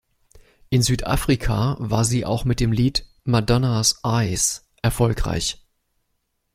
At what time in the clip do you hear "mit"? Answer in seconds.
2.43-2.59